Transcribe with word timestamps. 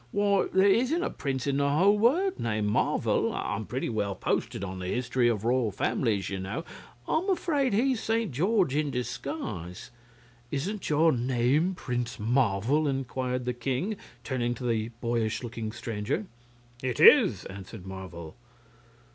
"Why, 0.11 0.47
there 0.51 0.65
isn't 0.67 1.03
a 1.03 1.11
prince 1.11 1.45
in 1.45 1.57
the 1.57 1.69
whole 1.69 1.95
world 1.99 2.39
named 2.39 2.67
Marvel! 2.67 3.31
I'm 3.35 3.67
pretty 3.67 3.87
well 3.87 4.15
posted 4.15 4.63
on 4.63 4.79
the 4.79 4.87
history 4.87 5.27
of 5.27 5.45
royal 5.45 5.69
families, 5.71 6.27
you 6.27 6.39
know. 6.39 6.65
I'm 7.07 7.29
afraid 7.29 7.73
he's 7.73 8.01
Saint 8.01 8.31
George 8.31 8.75
in 8.75 8.89
disguise." 8.89 9.91
"Isn't 10.49 10.89
your 10.89 11.11
name 11.11 11.75
Prince 11.75 12.19
Marvel?" 12.19 12.87
inquired 12.87 13.45
the 13.45 13.53
king, 13.53 13.95
turning 14.23 14.55
to 14.55 14.63
the 14.63 14.87
boyish 15.01 15.43
looking 15.43 15.71
stranger. 15.71 16.25
"It 16.81 16.99
is," 16.99 17.45
answered 17.45 17.85
Marvel. 17.85 18.35